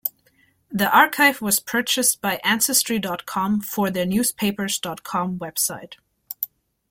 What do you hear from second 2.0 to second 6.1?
by Ancestry dot com for their newspapers dot com website.